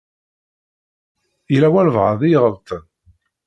[1.51, 2.83] Yella walebɛaḍ i iɣelṭen.